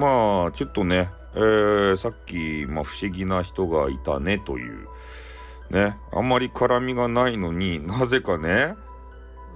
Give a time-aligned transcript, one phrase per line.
[0.00, 4.88] まあちょっとね、えー、さっき、まあ、不思議な人がいたねという
[5.68, 8.74] ねあんまり絡みがないのになぜかね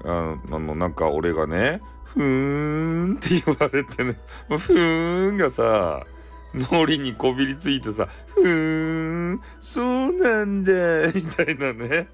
[0.05, 4.19] あのなんか俺がねふーんって言われてね
[4.49, 6.05] ふーんがさ
[6.53, 12.09] 脳裏にこびりついてさふーんそうなんだみたいなね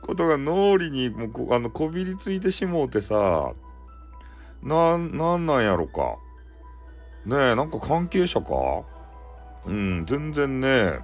[0.00, 3.52] ことが脳裏にもこあのこびりついてしもうてさ
[4.62, 6.18] な、なんなんやろか。
[7.26, 8.84] ねえ、なんか関係者か？
[9.66, 11.00] うん、全然ね、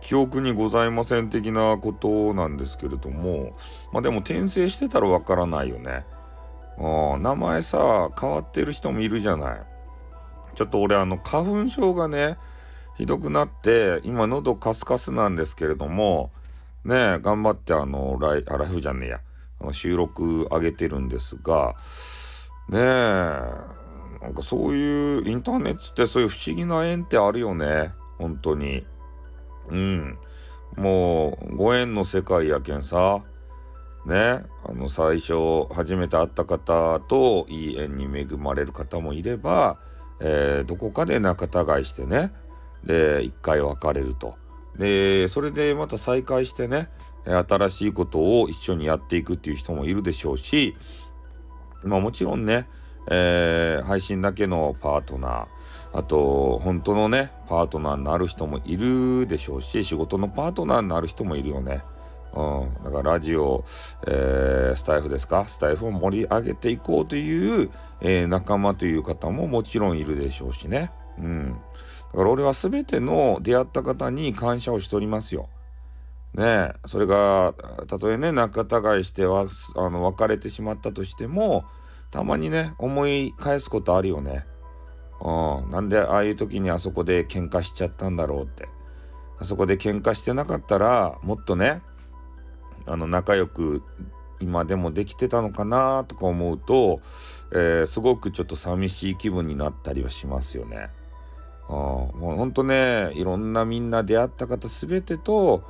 [0.00, 3.52] 記憶にございません的なことなんですけれども、
[3.92, 6.06] まあでも転生してたらわからないよね。
[6.78, 9.60] あ名前さ、変わってる人もいるじゃない。
[10.54, 12.38] ちょっと俺あの花粉症がね、
[12.96, 16.30] ひどくなって、今喉カスカスなんですけれども、
[16.84, 19.20] ねえ、頑張ってあの、ライ、あ、ライフじゃねえや、
[19.60, 21.74] あの収録上げてるんですが、
[22.68, 23.79] ねえ、
[24.30, 27.90] なんかそういうインターネットってそういう不思議な縁ってあるよね。
[28.16, 28.86] 本当に。
[29.68, 30.18] うん。
[30.76, 33.24] もう、ご縁の世界やけんさ。
[34.06, 34.44] ね。
[34.64, 39.80] あの、最初、初めて会った方といい縁に恵まれる方もいれば、
[40.20, 42.32] えー、どこかで仲違いしてね。
[42.84, 44.36] で、一回別れると。
[44.78, 46.88] で、それでまた再会してね、
[47.24, 50.76] 新しいことを一緒にやっていくっていう人もいるでしょうし、
[51.82, 52.68] まあもちろんね、
[53.10, 55.46] えー、配信だけのパートナー、
[55.92, 61.82] あと、本当のね、パートナーになる人もいるでしょうし、仕事のパートナーになる人もいるよね。
[62.32, 62.84] うん。
[62.84, 63.64] だからラジオ、
[64.06, 65.44] えー、スタイフですか？
[65.44, 67.70] スタイフを盛り上げていこうという、
[68.00, 70.92] えー、仲間という方ももちろんいるでしょうしね。
[71.18, 71.56] うん。
[72.12, 75.48] だから俺は全ての出会った方に感謝をしておりますよ。
[76.34, 77.52] ねえそれが
[77.88, 81.64] たとえね仲違いしてはあの別れてしまったとしても
[82.10, 84.46] たまにね思い返すことあるよね。
[85.22, 88.68] うん、なんでああいう時にあそこで喧嘩しちゃったんだろうって
[89.38, 91.82] あそこで喧嘩してなかったらもっとね
[92.86, 93.82] あの仲良く
[94.40, 97.02] 今でもできてたのかなとか思うと、
[97.52, 100.88] えー、すごくちょっと寂しい気分になったりはしますよね。
[101.68, 105.62] うん、もうほんとねいろんなみんな出会った方全てと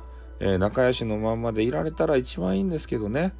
[0.43, 3.33] えー、仲良しのままでいられたら一番いいんですけどね、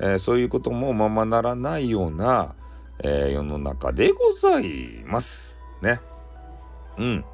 [0.00, 2.54] えー、そういうこともままならないような、
[3.00, 5.62] えー、世の中でございます。
[5.82, 6.00] ね。
[6.96, 7.24] うん。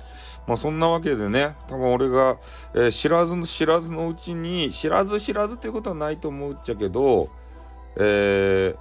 [0.46, 2.36] まあそんなわけでね、多分俺が、
[2.74, 7.30] えー、知らずの知らずのうちに、知らず知らずっていうことはないと思うっちゃけど、
[7.96, 8.76] えー、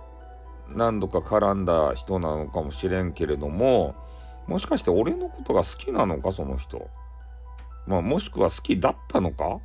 [0.75, 3.95] 何度か絡んだ人なのかもしれんけれども、
[4.47, 6.89] もしかして俺のことが好きなのか、その人。
[7.87, 9.59] まあもしくは好きだったのか？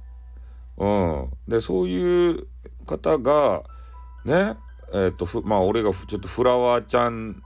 [0.77, 1.31] うん。
[1.49, 2.47] で、そういう
[2.87, 3.65] 方が、
[4.28, 4.56] ね、
[4.93, 7.43] えっ、ー、と、まあ、俺がちょっとフラワーちゃん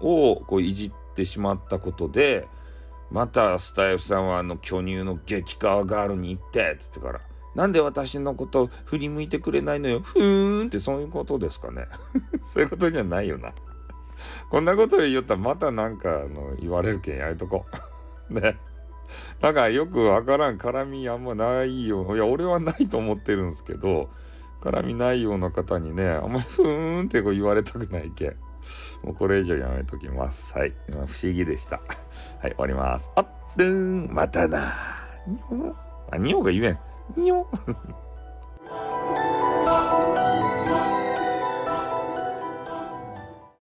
[0.00, 2.48] をこういじってしまったことで、
[3.10, 7.20] またスタイフさんはあの巨乳の激川ガールに行ってっつってから、
[7.54, 10.00] なんで私のこと振り向いてくれないのよ？
[10.00, 11.86] ふーんってそういうことですかね？
[12.42, 13.54] そういうことじゃないよな。
[14.50, 17.64] こんなこと言ったらまたなんかあの言われるけんやめとこ
[18.28, 18.34] う。
[18.34, 18.58] ね。
[19.40, 22.16] なんかよくわからん絡みあんまないよ。
[22.16, 24.10] いや、俺はないと思ってるんですけど、
[24.60, 28.36] 絡みないような方にね、あんまりふーんってこう言われたくないけん。
[29.02, 30.56] もうこれ以上やめときます。
[30.58, 30.72] はい。
[30.88, 31.80] 不思議でした。
[32.40, 33.10] はい、終わります。
[33.14, 33.26] あっ、
[33.62, 34.58] ん、またな。
[35.26, 35.76] にょ
[36.10, 36.78] あ、にょが言えん。
[37.20, 37.48] にょ